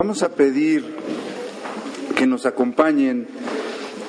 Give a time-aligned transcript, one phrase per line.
[0.00, 0.94] Vamos a pedir
[2.14, 3.26] que nos acompañen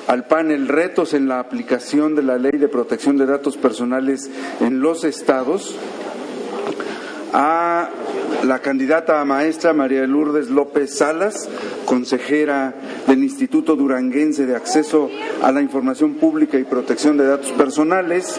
[0.06, 4.30] al panel Retos en la aplicación de la Ley de Protección de Datos Personales
[4.60, 5.74] en los estados
[7.32, 7.90] a
[8.44, 11.48] la candidata a maestra María Lourdes López Salas,
[11.86, 12.72] consejera
[13.08, 15.10] del Instituto Duranguense de Acceso
[15.42, 18.38] a la Información Pública y Protección de Datos Personales,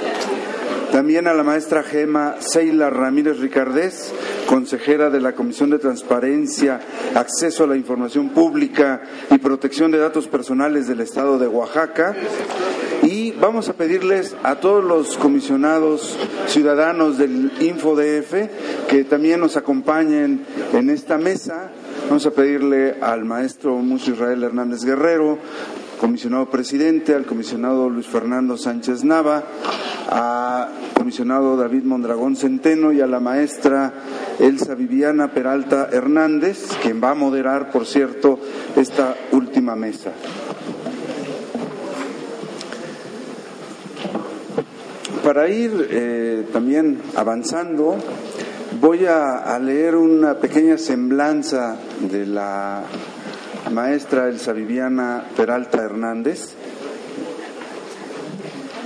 [0.93, 4.13] también a la maestra Gema Seila Ramírez Ricardés,
[4.51, 6.81] consejera de la Comisión de Transparencia,
[7.15, 12.13] Acceso a la Información Pública y Protección de Datos Personales del Estado de Oaxaca.
[13.01, 20.45] Y vamos a pedirles a todos los comisionados ciudadanos del InfoDF que también nos acompañen
[20.73, 21.71] en esta mesa.
[22.09, 25.37] Vamos a pedirle al maestro Mucho Israel Hernández Guerrero,
[26.01, 29.43] comisionado presidente, al comisionado Luis Fernando Sánchez Nava,
[30.09, 33.93] al comisionado David Mondragón Centeno y a la maestra
[34.39, 38.39] Elsa Viviana Peralta Hernández, quien va a moderar, por cierto,
[38.75, 40.11] esta última mesa.
[45.23, 47.95] Para ir eh, también avanzando,
[48.81, 52.85] voy a leer una pequeña semblanza de la
[53.71, 56.55] maestra Elsa Viviana Peralta Hernández.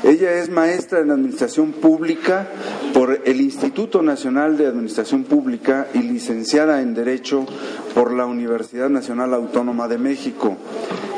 [0.03, 2.47] Ella es maestra en Administración Pública
[2.95, 7.45] por el Instituto Nacional de Administración Pública y licenciada en Derecho
[7.93, 10.55] por la Universidad Nacional Autónoma de México.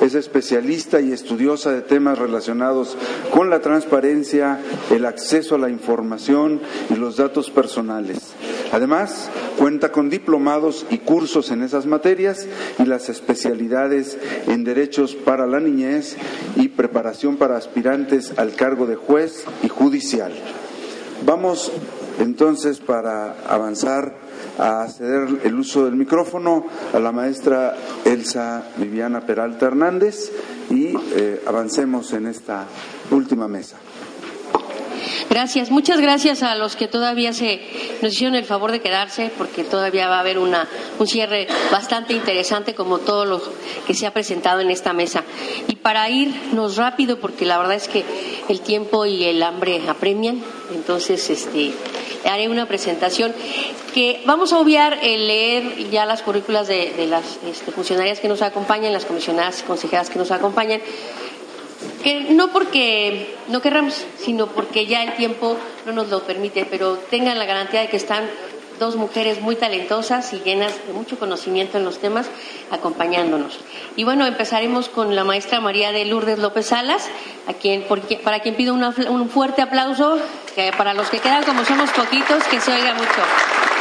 [0.01, 2.97] Es especialista y estudiosa de temas relacionados
[3.31, 8.33] con la transparencia, el acceso a la información y los datos personales.
[8.71, 12.47] Además, cuenta con diplomados y cursos en esas materias
[12.79, 16.17] y las especialidades en derechos para la niñez
[16.55, 20.33] y preparación para aspirantes al cargo de juez y judicial.
[21.25, 21.71] Vamos
[22.19, 24.15] entonces para avanzar
[24.57, 30.31] a ceder el uso del micrófono a la maestra Elsa Viviana Peralta Hernández
[30.69, 32.65] y eh, avancemos en esta
[33.11, 33.77] última mesa.
[35.29, 37.59] Gracias, muchas gracias a los que todavía se
[38.01, 40.67] nos hicieron el favor de quedarse, porque todavía va a haber una,
[40.99, 43.41] un cierre bastante interesante, como todo lo
[43.85, 45.23] que se ha presentado en esta mesa.
[45.67, 48.05] Y para irnos rápido, porque la verdad es que
[48.47, 50.41] el tiempo y el hambre apremian,
[50.73, 51.73] entonces este,
[52.25, 53.33] haré una presentación
[53.93, 58.41] que vamos a obviar el leer ya las currículas de, las este, funcionarias que nos
[58.41, 60.81] acompañan, las comisionadas y consejeras que nos acompañan
[62.29, 67.37] no porque no querramos, sino porque ya el tiempo no nos lo permite, pero tengan
[67.37, 68.29] la garantía de que están
[68.79, 72.27] dos mujeres muy talentosas y llenas de mucho conocimiento en los temas
[72.71, 73.59] acompañándonos.
[73.95, 77.09] Y bueno, empezaremos con la maestra María de Lourdes López Salas,
[77.47, 77.85] a quien,
[78.23, 80.19] para quien pido un fuerte aplauso,
[80.55, 83.76] que para los que quedan como somos poquitos, que se oiga mucho.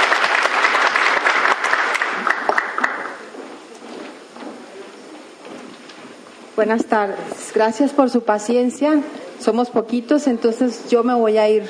[6.56, 7.18] Buenas tardes.
[7.54, 9.02] Gracias por su paciencia.
[9.38, 11.64] Somos poquitos, entonces yo me voy a ir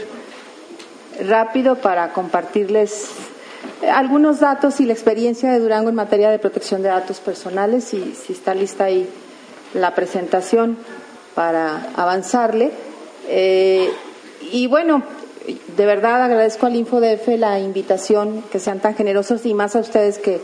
[1.27, 3.09] rápido para compartirles
[3.93, 8.15] algunos datos y la experiencia de Durango en materia de protección de datos personales y
[8.15, 9.09] si está lista ahí
[9.75, 10.79] la presentación
[11.35, 12.71] para avanzarle.
[13.27, 13.91] Eh,
[14.53, 15.03] y bueno,
[15.77, 20.19] de verdad agradezco al InfoDF la invitación, que sean tan generosos y más a ustedes
[20.19, 20.41] que,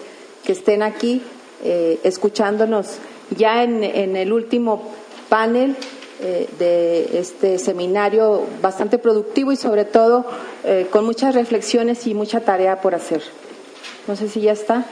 [0.48, 1.22] estén aquí
[1.62, 2.98] eh, escuchándonos
[3.36, 4.82] ya en, el último
[5.28, 5.76] panel
[6.20, 10.24] eh, de este seminario bastante productivo y sobre todo
[10.64, 13.22] eh, con muchas reflexiones y mucha tarea por hacer.
[14.06, 14.84] No sé si ya está.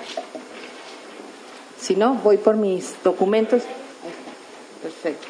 [1.81, 3.63] Si no, voy por mis documentos.
[4.83, 5.27] Perfecto.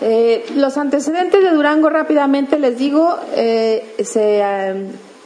[0.00, 4.42] Eh, los antecedentes de Durango rápidamente les digo, se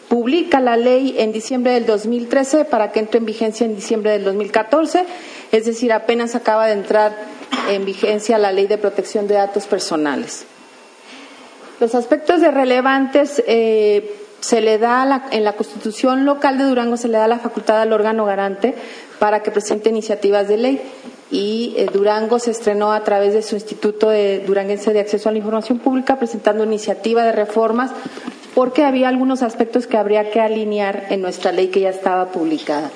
[0.08, 4.24] publica la ley en diciembre del 2013 para que entre en vigencia en diciembre del
[4.24, 5.04] 2014,
[5.52, 7.16] es decir, apenas acaba de entrar
[7.68, 10.44] en vigencia la ley de protección de datos personales.
[11.80, 17.08] Los aspectos de relevantes eh, se le da en la Constitución local de Durango se
[17.08, 18.74] le da la facultad al órgano garante
[19.18, 20.80] para que presente iniciativas de ley
[21.30, 25.32] y eh, Durango se estrenó a través de su Instituto de Duranguense de Acceso a
[25.32, 27.90] la Información Pública presentando iniciativa de reformas
[28.54, 32.90] porque había algunos aspectos que habría que alinear en nuestra ley que ya estaba publicada.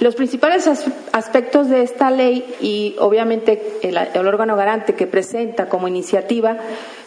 [0.00, 0.68] Los principales
[1.10, 6.56] aspectos de esta ley y obviamente el, órgano garante que presenta como iniciativa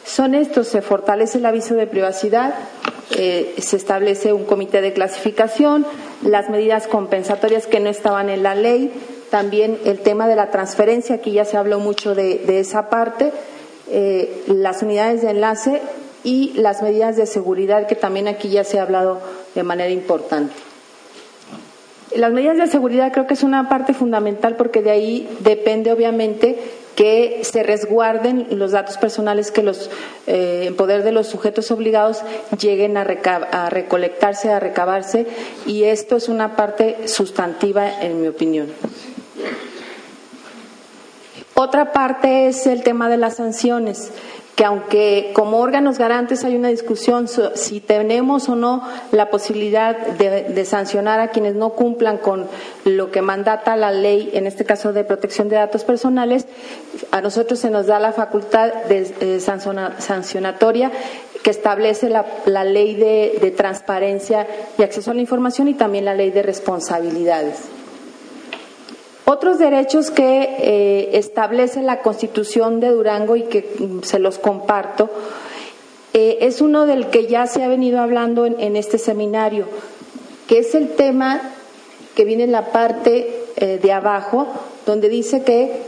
[0.03, 0.67] son estos.
[0.67, 2.53] Se fortalece el aviso de privacidad,
[3.11, 5.85] eh, se establece un comité de clasificación,
[6.21, 8.91] las medidas compensatorias que no estaban en la ley,
[9.29, 13.31] también el tema de la transferencia, aquí ya se habló mucho de, esa parte,
[13.89, 15.81] eh, las unidades de enlace
[16.25, 19.21] y las medidas de seguridad que también aquí ya se ha hablado
[19.55, 20.70] de manera importante.
[22.15, 26.57] Las medidas de seguridad creo que es una parte fundamental porque de ahí depende obviamente
[26.95, 29.89] que se resguarden los datos personales que los
[30.27, 32.21] eh, en poder de los sujetos obligados
[32.59, 35.25] lleguen a, a, recolectarse, a recabarse
[35.65, 38.67] y esto es una parte sustantiva en mi opinión.
[41.53, 44.11] Otra parte es el tema de las sanciones
[44.55, 50.65] que aunque como órganos garantes hay una discusión si tenemos o no la posibilidad de,
[50.65, 52.47] sancionar a quienes no cumplan con
[52.85, 56.45] lo que mandata la ley, en este caso de protección de datos personales,
[57.11, 60.91] a nosotros se nos da la facultad de, sancionatoria
[61.43, 66.29] que establece la, ley de transparencia y acceso a la información y también la ley
[66.29, 67.80] de responsabilidades.
[69.31, 75.09] Otros derechos que eh, establece la Constitución de Durango y que mm, se los comparto,
[76.13, 79.67] eh, es uno del que ya se ha venido hablando en, este seminario,
[80.49, 81.39] que es el tema
[82.13, 84.47] que viene en la parte eh, de abajo,
[84.85, 85.81] donde dice que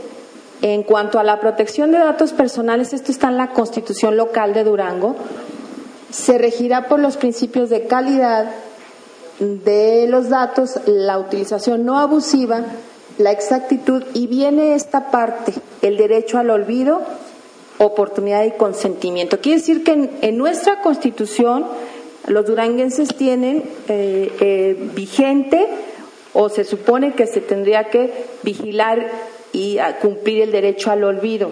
[0.62, 4.64] en cuanto a la protección de datos personales, esto está en la Constitución local de
[4.64, 5.16] Durango,
[6.10, 8.50] se regirá por los principios de calidad
[9.38, 12.64] de los datos, la utilización no abusiva,
[13.18, 15.52] la exactitud y viene esta parte,
[15.82, 17.02] el derecho al olvido,
[17.78, 19.40] oportunidad y consentimiento.
[19.40, 21.66] Quiere decir que en, nuestra constitución
[22.26, 25.66] los duranguenses tienen eh, eh, vigente
[26.32, 28.12] o se supone que se tendría que
[28.42, 29.10] vigilar
[29.52, 31.50] y cumplir el derecho al olvido.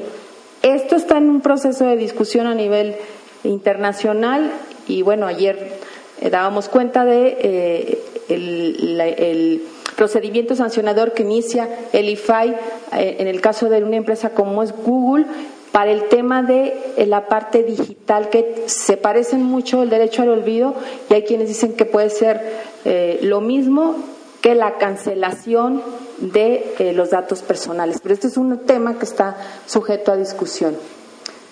[0.63, 2.97] Esto está en un proceso de discusión a nivel
[3.45, 4.51] internacional
[4.89, 5.75] y bueno, ayer
[6.21, 9.63] eh, dábamos cuenta de el
[9.97, 12.51] procedimiento sancionador que inicia el IFAI
[12.93, 15.27] eh, en el caso de una empresa como es Google
[15.71, 20.31] para el tema de eh, la parte digital que se parecen mucho el derecho al
[20.31, 20.75] olvido
[21.09, 22.41] y hay quienes dicen que puede ser
[22.85, 23.97] eh, lo mismo
[24.41, 25.83] que la cancelación
[26.19, 28.01] de los datos personales.
[28.03, 29.37] Pero este es un tema que está
[29.67, 30.77] sujeto a discusión.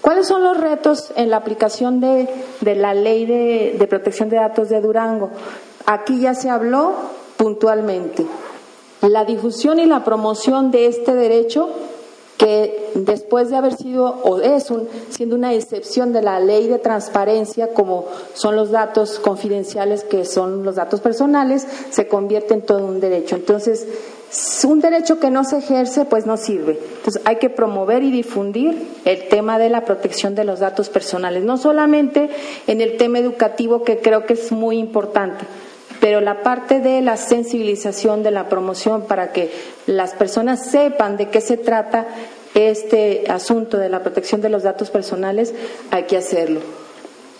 [0.00, 2.28] ¿Cuáles son los retos en la aplicación de,
[2.60, 5.30] la ley de protección de datos de Durango?
[5.86, 6.96] Aquí ya se habló
[7.40, 8.26] puntualmente.
[9.00, 11.70] La difusión y la promoción de este derecho
[12.36, 16.78] que después de haber sido o es un, siendo una excepción de la ley de
[16.78, 18.04] transparencia como
[18.34, 23.36] son los datos confidenciales que son los datos personales se convierte en todo un derecho.
[23.36, 23.86] Entonces
[24.64, 26.78] un derecho que no se ejerce pues no sirve.
[26.98, 31.42] Entonces hay que promover y difundir el tema de la protección de los datos personales.
[31.42, 32.28] No solamente
[32.66, 35.46] en el tema educativo que creo que es muy importante
[36.10, 39.52] pero la parte de la sensibilización, de la promoción, para que
[39.86, 42.08] las personas sepan de qué se trata
[42.52, 45.54] este asunto de la protección de los datos personales,
[45.92, 46.62] hay que hacerlo.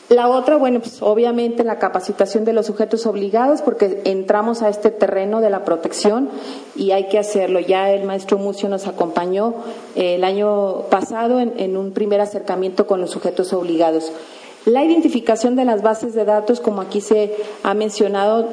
[0.09, 4.93] La otra, bueno, pues obviamente la capacitación de los sujetos obligados, porque entramos a este
[4.93, 6.31] terreno de la protección
[6.77, 7.59] y hay que hacerlo.
[7.59, 9.53] Ya el maestro Mucio nos acompañó
[9.97, 14.13] eh, el año pasado en un primer acercamiento con los sujetos obligados.
[14.67, 18.49] La identificación de las bases de datos, como aquí se ha mencionado,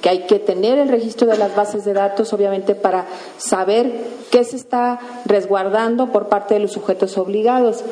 [0.00, 3.06] que hay que tener el registro de las bases de datos, obviamente, para
[3.38, 3.92] saber
[4.30, 7.84] qué se está resguardando por parte de los sujetos obligados.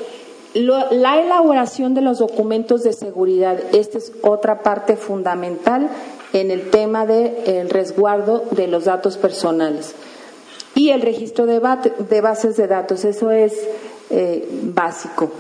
[0.55, 5.91] la elaboración de los documentos de seguridad, esta es otra parte fundamental
[6.33, 9.95] en el tema del resguardo de los datos personales.
[10.75, 13.55] Y el registro de, bases de datos, eso es
[14.11, 15.31] eh, básico.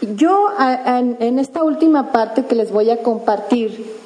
[0.00, 3.96] Yo en esta última parte que les voy a compartir,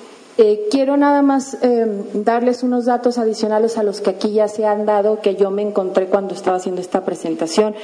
[0.42, 4.64] eh, quiero nada más eh, darles unos datos adicionales a los que aquí ya se
[4.64, 7.74] han dado, que yo me encontré cuando estaba haciendo esta presentación,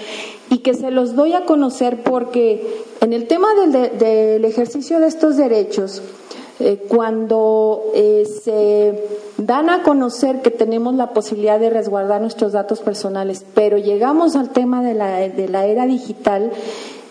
[0.49, 5.37] y que se los doy a conocer porque en el tema del, ejercicio de estos
[5.37, 6.01] derechos,
[6.59, 9.05] eh, cuando se
[9.37, 14.49] dan a conocer que tenemos la posibilidad de resguardar nuestros datos personales, pero llegamos al
[14.49, 16.53] tema de la era digital,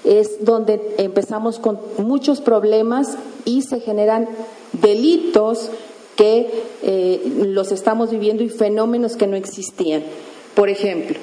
[0.06, 4.28] es donde empezamos con muchos problemas y se generan
[4.74, 5.70] delitos
[6.16, 6.50] que
[6.84, 10.04] eh, los estamos viviendo y fenómenos que no existían.
[10.54, 11.18] Por ejemplo,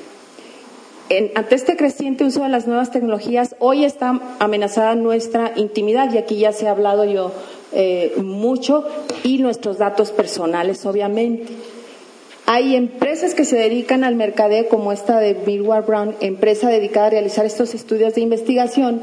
[1.34, 6.36] ante este creciente uso de las nuevas tecnologías, hoy está amenazada nuestra intimidad y aquí
[6.36, 7.32] ya se ha hablado yo
[7.72, 8.84] eh, mucho
[9.22, 11.52] y nuestros datos personales, obviamente.
[12.46, 17.10] Hay empresas que se dedican al mercadeo, como esta de Millward Brown, empresa dedicada a
[17.10, 19.00] realizar estos estudios de investigación,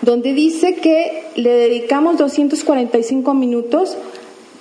[0.00, 3.96] donde dice que le dedicamos 245 minutos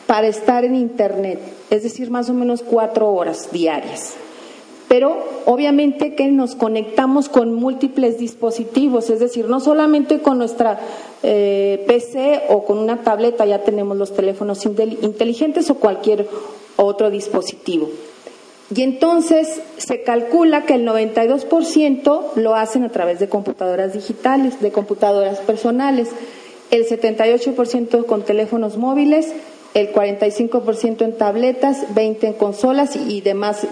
[0.07, 4.15] para estar en Internet, es decir, más o menos cuatro horas diarias.
[4.88, 10.79] Pero obviamente que nos conectamos con múltiples dispositivos, es decir, no solamente con nuestra
[11.24, 16.29] eh, PC o con una tableta, ya tenemos los teléfonos inteligentes o cualquier
[16.77, 17.89] otro dispositivo.
[18.75, 24.71] Y entonces se calcula que el 92% lo hacen a través de computadoras digitales, de
[24.71, 26.09] computadoras personales,
[26.69, 29.31] el 78% con teléfonos móviles,
[29.74, 33.65] el 45% en tabletas, 20% en consolas y demás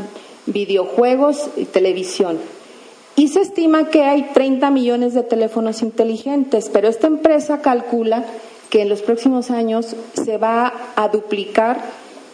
[0.45, 2.39] videojuegos y televisión.
[3.17, 8.25] Y se estima que hay 30 millones de teléfonos inteligentes, pero esta empresa calcula
[8.69, 11.81] que en los próximos años se va a duplicar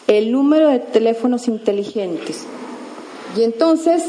[0.08, 2.46] el número de teléfonos inteligentes.
[3.38, 4.04] Y entonces,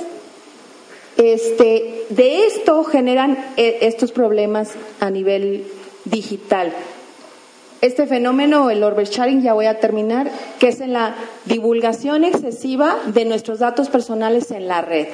[1.17, 4.71] este, de esto generan eh, estos problemas
[5.01, 5.65] a nivel
[6.05, 6.73] digital.
[7.81, 10.31] Este fenómeno, el oversharing, ya voy a terminar,
[10.61, 15.09] que es en la divulgación excesiva de nuestros datos personales en la red.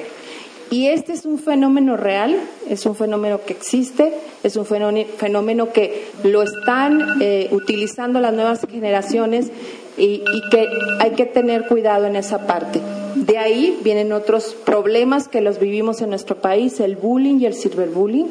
[0.71, 6.09] Y este es un fenómeno real, es un fenómeno que existe, es un fenómeno que
[6.23, 9.51] lo están eh, utilizando las nuevas generaciones
[9.99, 10.67] y, que
[10.99, 12.81] hay que tener cuidado en esa parte.
[13.15, 17.53] De ahí vienen otros problemas que los vivimos en nuestro país, el bullying y el
[17.53, 18.27] cyberbullying.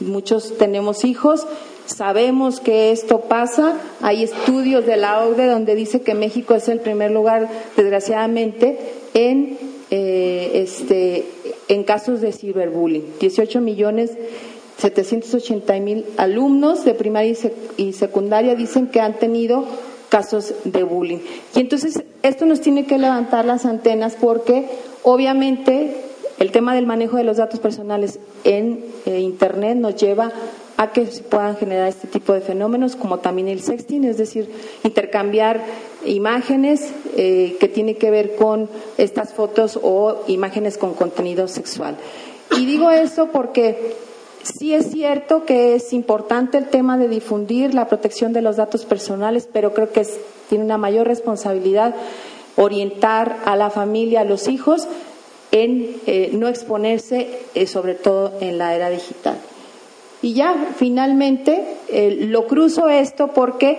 [0.00, 1.46] Muchos tenemos hijos,
[1.86, 3.76] sabemos que esto pasa.
[4.00, 8.78] Hay estudios de la OCDE donde dice que México es el primer lugar, desgraciadamente,
[9.14, 9.58] en,
[9.90, 11.26] eh, este,
[11.68, 13.04] en casos de ciberbullying.
[13.20, 14.12] 18 millones
[14.78, 17.34] 780 mil alumnos de primaria
[17.76, 19.66] y secundaria dicen que han tenido
[20.08, 21.18] casos de bullying.
[21.54, 24.68] Y entonces esto nos tiene que levantar las antenas porque
[25.02, 25.96] obviamente
[26.38, 30.32] el tema del manejo de los datos personales en eh, Internet nos lleva
[30.76, 34.48] a que se puedan generar este tipo de fenómenos, como también el sexting, es decir,
[34.84, 35.64] intercambiar
[36.06, 41.96] imágenes eh, que tiene que ver con estas fotos o imágenes con contenido sexual.
[42.56, 43.96] Y digo eso porque
[44.56, 48.86] Sí es cierto que es importante el tema de difundir la protección de los datos
[48.86, 50.06] personales, pero creo que
[50.48, 51.94] tiene una mayor responsabilidad
[52.56, 54.88] orientar a la familia, a los hijos,
[55.52, 59.38] en eh, no exponerse, eh, sobre todo en la era digital.
[60.22, 63.78] Y ya, finalmente, eh, lo cruzo esto porque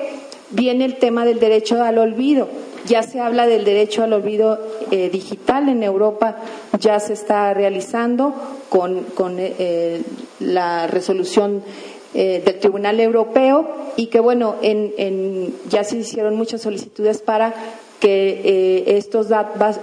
[0.51, 2.47] viene el tema del derecho al olvido.
[2.85, 4.57] Ya se habla del derecho al olvido
[4.89, 6.37] digital en Europa,
[6.79, 8.33] ya se está realizando
[8.69, 9.05] con,
[9.39, 10.01] eh,
[10.39, 11.63] la resolución
[12.13, 17.53] eh, del Tribunal Europeo y que, bueno, en, ya se hicieron muchas solicitudes para
[17.99, 19.27] que eh, estos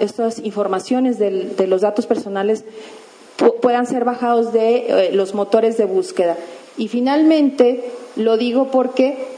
[0.00, 2.64] estas informaciones de los datos personales
[3.60, 6.36] puedan ser bajados de los motores de búsqueda.
[6.78, 7.84] Y finalmente,
[8.16, 9.35] lo digo porque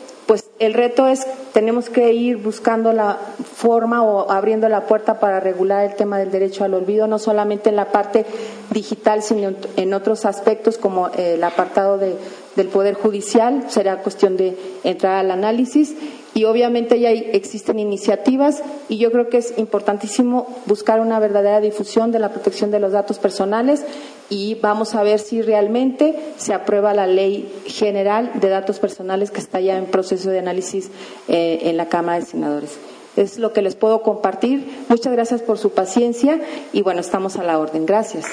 [0.58, 3.16] el reto es, tenemos que ir buscando la
[3.54, 7.70] forma o abriendo la puerta para regular el tema del derecho al olvido, no solamente
[7.70, 8.26] en la parte
[8.70, 13.66] digital, sino en otros aspectos como el apartado del Poder Judicial.
[13.68, 15.94] Será cuestión de entrar al análisis
[16.38, 22.12] y obviamente ya existen iniciativas y yo creo que es importantísimo buscar una verdadera difusión
[22.12, 23.82] de la protección de los datos personales
[24.30, 29.40] y vamos a ver si realmente se aprueba la ley general de datos personales que
[29.40, 30.92] está ya en proceso de análisis
[31.26, 32.78] eh, en la Cámara de Senadores.
[33.16, 34.84] Es lo que les puedo compartir.
[34.88, 36.40] Muchas gracias por su paciencia
[36.72, 37.84] y bueno, estamos a la orden.
[37.84, 38.26] Gracias.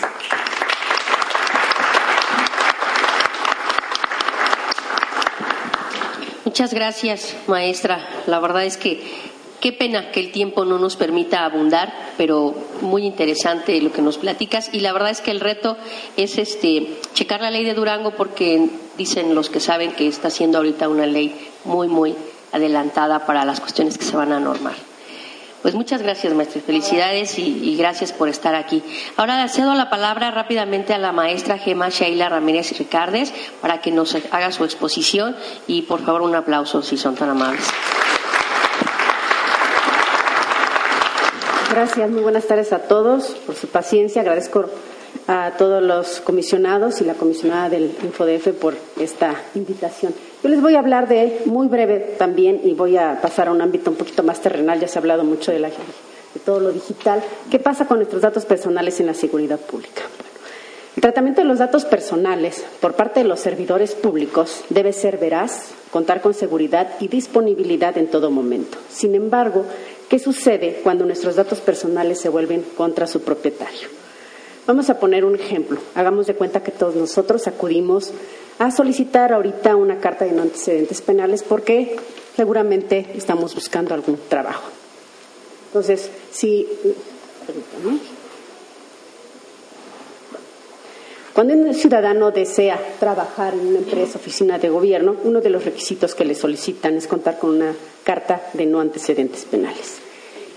[6.46, 8.08] Muchas gracias, maestra.
[8.28, 9.02] La verdad es que
[9.60, 14.20] qué pena que el tiempo no nos permita abundar, pero muy interesante lo que nos
[14.20, 14.70] platicas.
[14.72, 15.76] Y la verdad es que el reto
[16.18, 20.60] es este checar la ley de Durango porque dicen los que saben que está siendo
[20.60, 22.16] ahorita una ley muy, muy
[22.52, 24.76] adelantada para las cuestiones que se van a normar.
[25.66, 26.62] Pues muchas gracias, maestra.
[26.62, 28.84] Felicidades y, gracias por estar aquí.
[29.18, 34.14] Ahora cedo la palabra rápidamente a la maestra Gema Sheila Ramírez Ricardes para que nos
[34.14, 37.66] haga su exposición y por favor un aplauso si son tan amables.
[41.72, 44.22] Gracias, muy buenas tardes a todos por su paciencia.
[44.22, 44.66] Agradezco
[45.28, 50.14] a todos los comisionados y la comisionada del InfoDF por esta invitación.
[50.46, 53.62] Yo les voy a hablar de, muy breve también, y voy a pasar a un
[53.62, 57.24] ámbito un poquito más terrenal, ya se ha hablado mucho de, de todo lo digital.
[57.50, 60.04] ¿Qué pasa con nuestros datos personales en la seguridad pública?
[60.96, 65.72] el tratamiento de los datos personales por parte de los servidores públicos debe ser veraz,
[65.90, 68.78] contar con seguridad y disponibilidad en todo momento.
[68.88, 69.66] Sin embargo,
[70.10, 73.88] ¿qué sucede cuando nuestros datos personales se vuelven contra su propietario?
[74.68, 75.80] Vamos a poner un ejemplo.
[75.96, 78.14] Hagamos de cuenta que todos nosotros acudimos
[78.60, 81.96] a solicitar ahorita una carta de no antecedentes penales porque
[82.36, 84.70] seguramente estamos buscando algún trabajo.
[85.68, 86.68] Entonces, si.
[91.34, 96.16] Cuando un ciudadano desea trabajar en una empresa, oficina de gobierno, uno de los requisitos
[96.16, 97.74] que le solicitan es contar con una
[98.06, 99.98] carta de no antecedentes penales.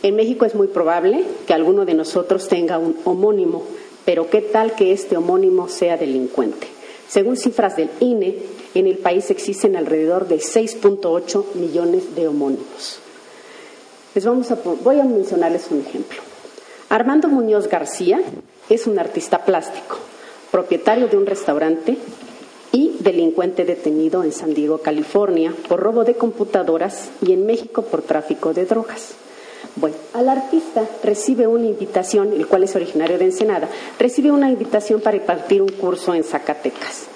[0.04, 3.64] En México es muy probable que alguno de nosotros tenga un homónimo,
[4.04, 6.77] pero ¿qué tal que este homónimo sea delincuente?
[7.08, 8.36] Según cifras del INE,
[8.74, 13.00] en el país existen alrededor de 6.8 millones de homónimos.
[14.14, 16.18] Les vamos a, voy a mencionarles un ejemplo.
[16.90, 18.20] Armando Muñoz García
[18.68, 19.98] es un artista plástico,
[20.50, 21.96] propietario de un restaurante
[22.72, 28.02] y delincuente detenido en San Diego, California, por robo de computadoras y en México por
[28.02, 29.14] tráfico de drogas.
[29.76, 35.00] Bueno, al artista recibe una invitación, el cual es originario de Ensenada, recibe una invitación
[35.00, 37.06] para impartir un curso en Zacatecas.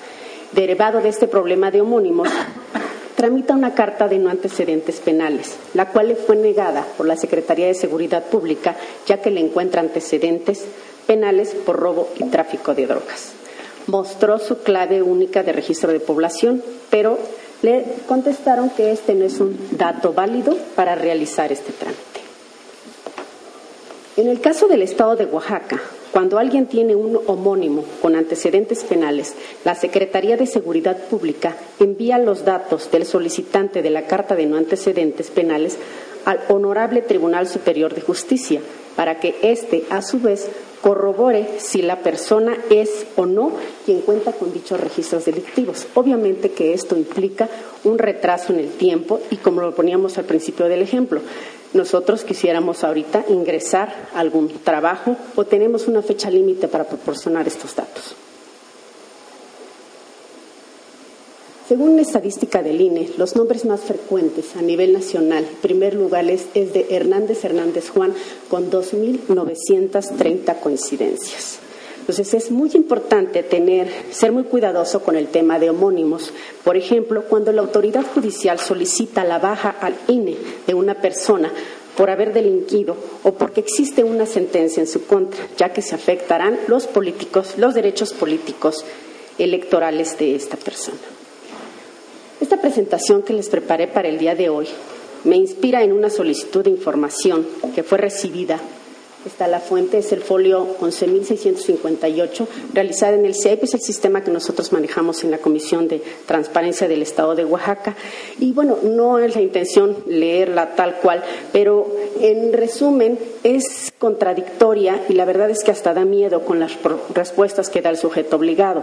[0.53, 2.29] Derivado de este problema de homónimos,
[3.17, 7.67] tramita una carta de no antecedentes penales, la cual le fue negada por la Secretaría
[7.67, 10.65] de Seguridad Pública, ya que le encuentra antecedentes
[11.07, 13.33] penales por robo y tráfico de drogas.
[13.87, 17.19] Mostró su clave única de registro de población, pero
[17.63, 22.12] le contestaron que este no es un dato válido para realizar este trámite.
[24.15, 25.81] En el caso del Estado de Oaxaca,
[26.13, 29.33] cuando alguien tiene un homónimo con antecedentes penales,
[29.65, 34.59] la Secretaría de Seguridad Pública envía los datos del solicitante de la carta de no
[34.59, 35.79] antecedentes penales
[36.27, 38.61] al Honorable Tribunal Superior de Justicia
[38.97, 40.51] para que éste, a su vez,
[40.83, 43.53] corrobore si la persona es o no
[43.87, 45.87] quien cuenta con dichos registros delictivos.
[45.95, 47.49] Obviamente que esto implica
[47.85, 51.23] un retraso en el tiempo y como lo poníamos al principio del ejemplo,
[51.75, 58.15] nosotros quisiéramos ahorita ingresar algún trabajo o tenemos una fecha límite para proporcionar estos datos.
[61.69, 66.29] Según la estadística del INE, los nombres más frecuentes a nivel nacional, en primer lugar
[66.29, 68.13] es, es de Hernández Hernández Juan,
[68.51, 71.61] con 2.930 coincidencias.
[72.03, 76.33] Entonces es muy importante tener, ser muy cuidadoso con el tema de homónimos.
[76.65, 81.53] Por ejemplo, cuando la autoridad judicial solicita la baja al INE de una persona
[81.97, 86.59] por haber delinquido o porque existe una sentencia en su contra, ya que se afectarán
[86.67, 88.85] los políticos, los derechos políticos
[89.39, 90.99] electorales de esta persona.
[92.41, 94.67] Esta presentación que les preparé para el día de hoy
[95.23, 98.59] me inspira en una solicitud de información que fue recibida
[99.25, 104.33] Está la fuente, es el folio 11.658, realizada en el CIEP, es el sistema que
[104.33, 107.95] nosotros manejamos en la Comisión de Transparencia del Estado de Oaxaca.
[108.41, 111.87] Y bueno, no es la intención leerla tal cual, pero
[112.21, 116.73] en resumen es contradictoria y la verdad es que hasta da miedo con las
[117.15, 118.83] respuestas que da el sujeto obligado.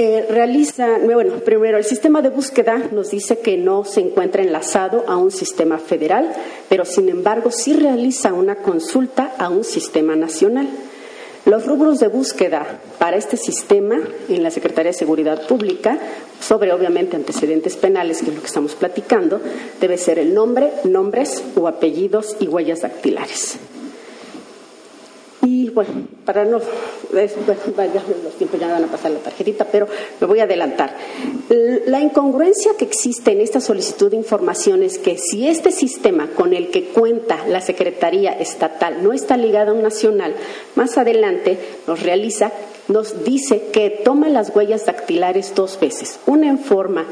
[0.00, 5.02] Eh, realiza, bueno, primero, el sistema de búsqueda nos dice que no se encuentra enlazado
[5.08, 6.32] a un sistema federal,
[6.68, 10.68] pero sin embargo sí realiza una consulta a un sistema nacional.
[11.46, 15.98] Los rubros de búsqueda para este sistema en la Secretaría de Seguridad Pública,
[16.40, 19.40] sobre obviamente antecedentes penales, que es lo que estamos platicando,
[19.80, 23.58] debe ser el nombre, nombres o apellidos y huellas dactilares.
[25.42, 26.60] Y bueno, para no,
[27.12, 29.86] los tiempos ya van a pasar la tarjetita, pero
[30.20, 30.94] me voy a adelantar.
[31.86, 36.52] La incongruencia que existe en esta solicitud de información es que si este sistema con
[36.52, 40.34] el que cuenta la Secretaría Estatal no está ligado a un nacional,
[40.74, 42.52] más adelante nos realiza,
[42.88, 47.06] nos dice que toma las huellas dactilares dos veces, una en forma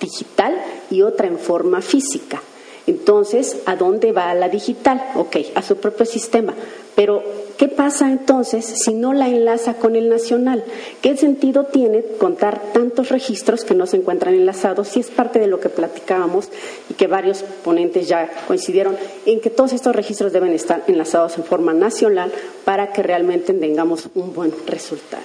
[0.00, 0.56] digital
[0.90, 2.42] y otra en forma física.
[2.86, 5.02] Entonces, ¿a dónde va la digital?
[5.14, 6.54] Ok, a su propio sistema.
[6.94, 7.22] Pero
[7.62, 10.64] ¿Qué pasa entonces si no la enlaza con el nacional?
[11.00, 15.46] ¿Qué sentido tiene contar tantos registros que no se encuentran enlazados si es parte de
[15.46, 16.48] lo que platicábamos
[16.90, 18.96] y que varios ponentes ya coincidieron
[19.26, 22.32] en que todos estos registros deben estar enlazados en forma nacional
[22.64, 25.22] para que realmente tengamos un buen resultado?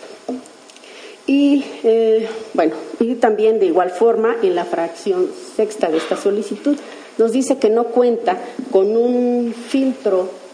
[1.26, 6.78] Y eh, bueno, y también de igual forma en la fracción sexta de esta solicitud
[7.18, 8.38] nos dice que no cuenta
[8.70, 10.46] con un filtro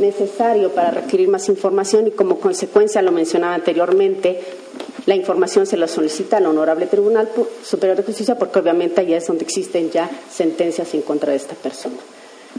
[0.00, 4.40] necesario para requerir más información y como consecuencia, lo mencionaba anteriormente,
[5.06, 7.28] la información se la solicita al Honorable Tribunal
[7.62, 11.54] Superior de Justicia porque obviamente ahí es donde existen ya sentencias en contra de esta
[11.54, 11.96] persona.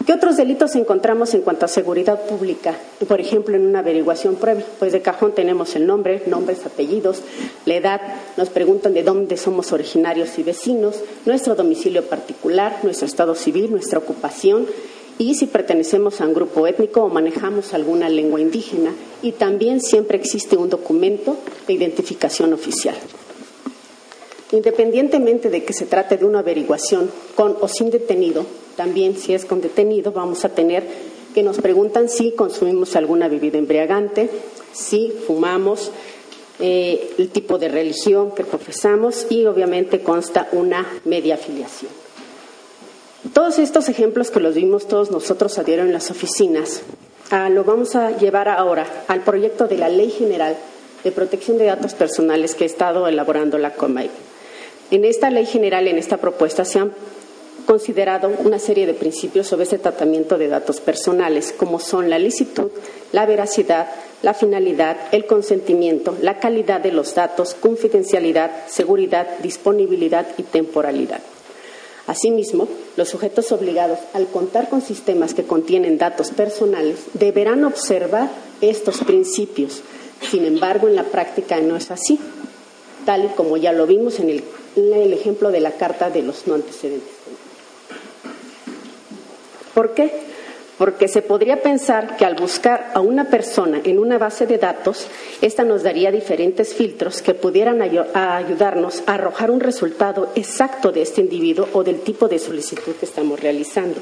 [0.06, 2.76] ¿Qué otros delitos encontramos en cuanto a seguridad pública?
[3.08, 7.22] Por ejemplo, en una averiguación previa, pues de cajón tenemos el nombre, nombres, apellidos,
[7.66, 8.02] la edad,
[8.36, 14.00] nos preguntan de dónde somos originarios y vecinos, nuestro domicilio particular, nuestro estado civil, nuestra
[14.00, 14.66] ocupación,
[15.22, 20.18] y si pertenecemos a un grupo étnico o manejamos alguna lengua indígena y también siempre
[20.18, 22.96] existe un documento de identificación oficial.
[24.52, 29.46] Independientemente de que se trate de una averiguación con o sin detenido, también si es
[29.46, 30.88] con detenido vamos a tener
[31.36, 34.28] que nos preguntan si consumimos alguna bebida embriagante,
[34.74, 35.92] si fumamos,
[36.60, 42.01] eh, el tipo de religión que profesamos y obviamente consta una media afiliación.
[43.34, 46.82] Todos estos ejemplos que los vimos todos nosotros a diario en las oficinas,
[47.30, 50.58] ah, lo vamos a llevar ahora al proyecto de la Ley General
[51.04, 54.10] de Protección de Datos Personales que ha estado elaborando la COMAI.
[54.90, 56.94] En esta ley general, en esta propuesta, se han
[57.68, 62.72] considerado una serie de principios sobre ese tratamiento de datos personales, como son la licitud,
[63.12, 63.88] la veracidad,
[64.24, 71.22] la finalidad, el consentimiento, la calidad de los datos, confidencialidad, seguridad, disponibilidad y temporalidad.
[72.12, 78.98] Asimismo, los sujetos obligados, al contar con sistemas que contienen datos personales, deberán observar estos
[78.98, 79.82] principios.
[80.30, 82.20] Sin embargo, en la práctica no es así,
[83.06, 86.56] tal y como ya lo vimos en el, ejemplo de la Carta de los no
[86.56, 87.14] antecedentes.
[89.74, 90.12] ¿Por qué?
[90.82, 95.06] Porque se podría pensar que al buscar a una persona en una base de datos,
[95.40, 101.22] esta nos daría diferentes filtros que pudieran ayudarnos a arrojar un resultado exacto de este
[101.22, 104.02] individuo o del tipo de solicitud que estamos realizando.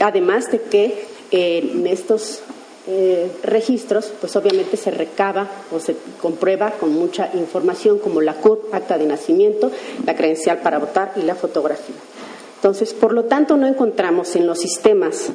[0.00, 2.40] además de que en estos
[2.86, 8.74] eh, registros, pues obviamente se recaba o se comprueba con mucha información como la CURP,
[8.74, 9.70] acta de nacimiento,
[10.04, 11.96] la credencial para votar y la fotografía.
[12.60, 15.30] Entonces, por lo tanto, no encontramos en los sistemas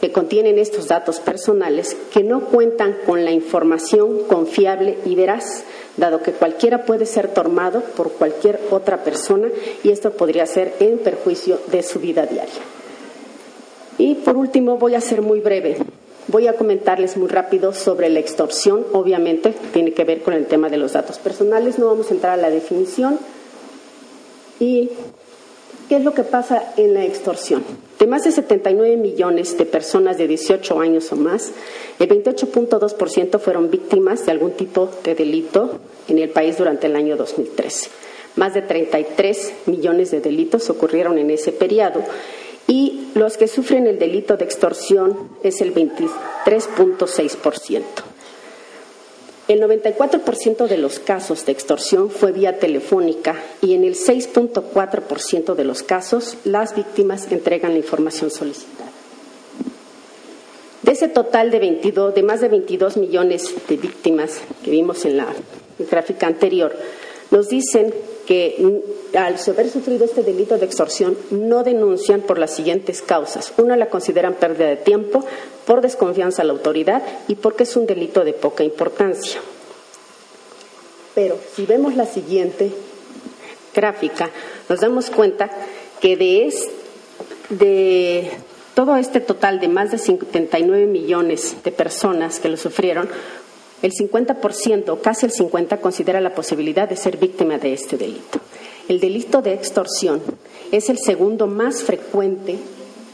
[0.00, 5.64] que contienen estos datos personales que no cuentan con la información confiable y veraz,
[5.98, 9.48] dado que cualquiera puede ser tomado por cualquier otra persona
[9.82, 12.62] y esto podría ser en perjuicio de su vida diaria.
[13.98, 15.76] Y por último, voy a ser muy breve.
[16.28, 18.86] Voy a comentarles muy rápido sobre la extorsión.
[18.92, 21.78] Obviamente, tiene que ver con el tema de los datos personales.
[21.78, 23.18] No vamos a entrar a la definición.
[24.58, 24.90] Y
[25.88, 27.62] ¿Qué es lo que pasa en la extorsión?
[27.98, 31.52] De más de 79 millones de personas de 18 años o más,
[31.98, 37.16] el 28.2% fueron víctimas de algún tipo de delito en el país durante el año
[37.16, 37.90] 2013.
[38.36, 42.02] Más de 33 millones de delitos ocurrieron en ese periodo
[42.66, 48.13] y los que sufren el delito de extorsión es el 23.6%.
[49.46, 55.64] El 94% de los casos de extorsión fue vía telefónica y en el 6.4% de
[55.64, 58.90] los casos las víctimas entregan la información solicitada.
[60.82, 65.18] De ese total de, 22, de más de 22 millones de víctimas que vimos en
[65.18, 65.26] la
[65.90, 66.74] gráfica anterior,
[67.30, 67.92] nos dicen
[68.26, 68.82] que
[69.14, 73.52] al haber sufrido este delito de extorsión no denuncian por las siguientes causas.
[73.56, 75.24] Una la consideran pérdida de tiempo,
[75.66, 79.40] por desconfianza a la autoridad y porque es un delito de poca importancia.
[81.14, 82.72] Pero si vemos la siguiente
[83.74, 84.30] gráfica,
[84.68, 85.50] nos damos cuenta
[86.00, 86.52] que de,
[87.50, 88.30] de
[88.74, 93.08] todo este total de más de 59 millones de personas que lo sufrieron,
[93.82, 98.40] el 50%, casi el 50%, considera la posibilidad de ser víctima de este delito.
[98.88, 100.20] El delito de extorsión
[100.72, 102.56] es el segundo más frecuente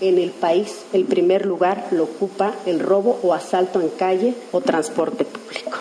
[0.01, 0.81] en el país.
[0.93, 5.79] El primer lugar lo ocupa el robo o asalto en calle o transporte público.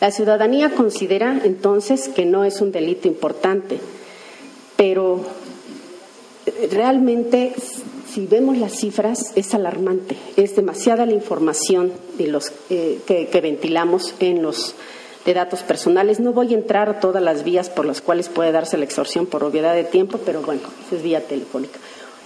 [0.00, 3.78] La ciudadanía considera entonces que no es un delito importante,
[4.76, 5.20] pero
[6.70, 7.54] realmente
[8.14, 10.16] si vemos las cifras, es alarmante.
[10.36, 14.76] Es demasiada la información de los, eh, que, ventilamos en los
[15.24, 16.20] de datos personales.
[16.20, 19.26] No voy a entrar a todas las vías por las cuales puede darse la extorsión
[19.26, 21.78] por obviedad de tiempo, pero bueno, es vía telefónica.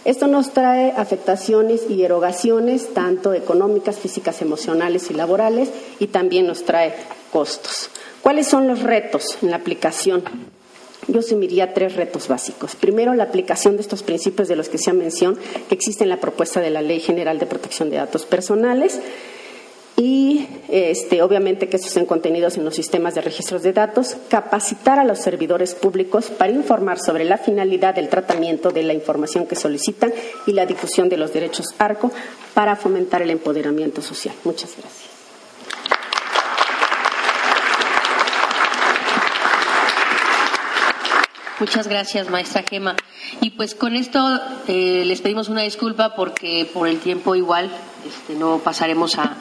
[0.04, 6.64] Esto nos trae afectaciones y erogaciones, tanto económicas, físicas, emocionales y laborales, y también nos
[6.64, 6.94] trae
[7.32, 7.90] costos.
[8.22, 10.22] ¿Cuáles son los retos en la aplicación
[11.08, 12.76] yo sumiría tres retos básicos.
[12.76, 16.10] Primero, la aplicación de estos principios de los que se ha mencionado, que existe en
[16.10, 19.00] la propuesta de la Ley General de Protección de Datos Personales
[19.98, 25.00] y este, obviamente que estos estén contenidos en los sistemas de registros de datos, capacitar
[25.00, 29.56] a los servidores públicos para informar sobre la finalidad del tratamiento de la información que
[29.56, 30.12] solicitan
[30.46, 32.12] y la difusión de los derechos ARCO
[32.54, 34.36] para fomentar el empoderamiento social.
[34.44, 35.08] Muchas gracias.
[41.58, 42.94] Muchas gracias, maestra Gema.
[43.40, 44.20] Y pues con esto
[44.68, 47.68] eh, les pedimos una disculpa porque por el tiempo igual
[48.06, 49.36] este, no pasaremos a,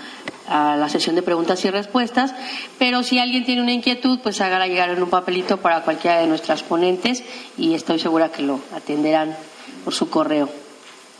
[0.47, 2.33] la sesión de preguntas y respuestas,
[2.79, 6.27] pero si alguien tiene una inquietud, pues hágala llegar en un papelito para cualquiera de
[6.27, 7.23] nuestras ponentes
[7.57, 9.35] y estoy segura que lo atenderán
[9.83, 10.49] por su correo.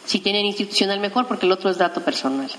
[0.05, 2.49] Si tienen institucional mejor, porque el otro es dato personal.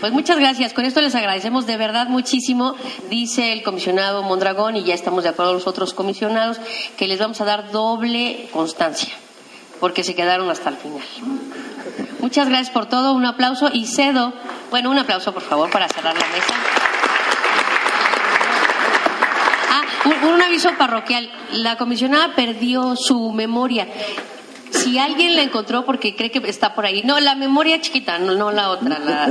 [0.00, 0.72] Pues muchas gracias.
[0.72, 2.74] Con esto les agradecemos de verdad muchísimo.
[3.10, 6.58] Dice el comisionado Mondragón, y ya estamos de acuerdo los otros comisionados,
[6.96, 9.12] que les vamos a dar doble constancia,
[9.78, 11.02] porque se quedaron hasta el final.
[12.20, 13.12] Muchas gracias por todo.
[13.14, 14.32] Un aplauso y cedo.
[14.70, 16.54] Bueno, un aplauso, por favor, para cerrar la mesa.
[19.70, 21.30] Ah, un, un aviso parroquial.
[21.52, 23.88] La comisionada perdió su memoria
[24.70, 27.02] Si alguien la encontró porque cree que está por ahí.
[27.04, 28.98] No, la memoria chiquita, no, no la otra.
[28.98, 29.26] La,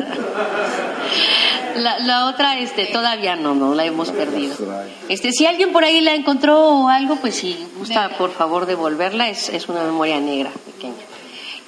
[1.78, 4.56] la, la, otra, este, todavía no, no la hemos perdido.
[5.08, 9.30] Este, si alguien por ahí la encontró o algo, pues si gusta, por favor, devolverla.
[9.30, 10.99] Es, es una memoria negra pequeña.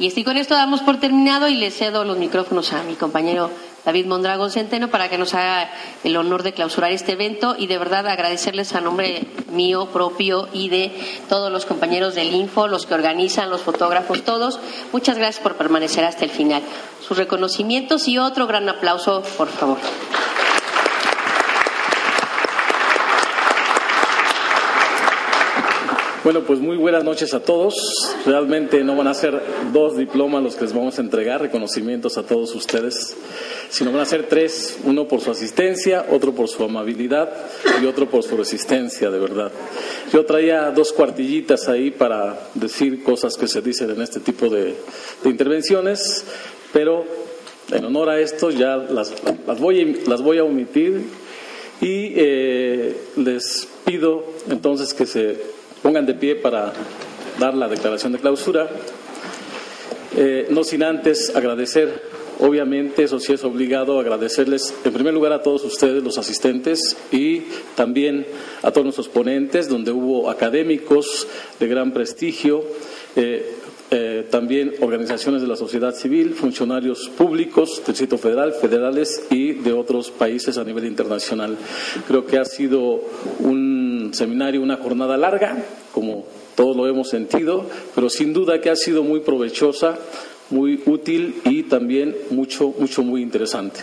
[0.02, 3.52] Y este, con esto damos por terminado y le cedo los micrófonos a mi compañero
[3.86, 5.70] David Mondragón Centeno para que nos haga
[6.04, 10.70] el honor de clausurar este evento y de verdad agradecerles a nombre mío propio y
[10.70, 10.92] de
[11.30, 14.60] todos los compañeros del Info, los que organizan, los fotógrafos, todos.
[14.92, 16.64] Muchas gracias por permanecer hasta el final.
[17.08, 19.78] Sus reconocimientos y otro gran aplauso, por favor.
[26.24, 27.74] Bueno, pues muy buenas noches a todos.
[28.28, 29.42] Realmente no van a ser
[29.74, 33.18] dos diplomas los que les vamos a entregar, reconocimientos a todos ustedes,
[33.72, 37.34] sino van a ser tres, uno por su asistencia, otro por su amabilidad
[37.82, 39.52] y otro por su resistencia, de verdad.
[40.14, 44.76] Yo traía dos cuartillitas ahí para decir cosas que se dicen en este tipo de,
[45.26, 46.24] intervenciones,
[46.72, 47.04] pero
[47.72, 49.12] en honor a esto ya las,
[49.48, 51.02] las, voy, las voy a omitir
[51.82, 56.74] y eh, les pido entonces que se pongan de pie para
[57.40, 58.70] dar la declaración de clausura.
[60.16, 62.02] Eh, no sin antes agradecer,
[62.40, 67.44] obviamente, eso sí es obligado, agradecerles en primer lugar a todos ustedes, los asistentes, y
[67.76, 68.26] también
[68.62, 71.28] a todos nuestros ponentes, donde hubo académicos
[71.60, 72.64] de gran prestigio.
[73.16, 73.56] Eh,
[73.94, 80.12] eh, también organizaciones de la sociedad civil, funcionarios públicos Distrito Federal, federales y de otros
[80.12, 81.58] países a nivel internacional.
[82.08, 83.02] Creo que ha sido
[84.14, 89.04] seminario, una jornada larga, como todos lo hemos sentido, pero sin duda que ha sido
[89.04, 89.98] muy provechosa,
[90.50, 93.82] muy útil y también mucho, mucho, muy interesante.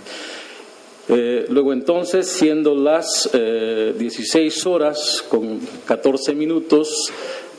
[1.09, 7.11] Eh, luego entonces, siendo las eh, 16 horas con 14 minutos,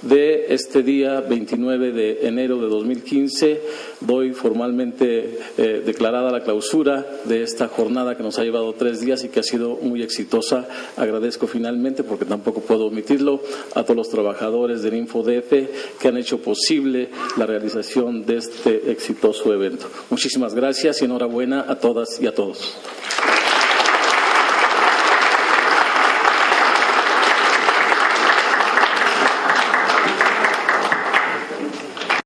[0.01, 3.62] de este día 29 de enero de 2015
[4.01, 9.23] doy formalmente eh, declarada la clausura de esta jornada que nos ha llevado tres días
[9.23, 10.67] y que ha sido muy exitosa.
[10.97, 13.41] Agradezco finalmente, porque tampoco puedo omitirlo,
[13.75, 19.53] a todos los trabajadores del InfoDF que han hecho posible la realización de este exitoso
[19.53, 19.88] evento.
[20.09, 22.77] Muchísimas gracias y enhorabuena a todas y a todos.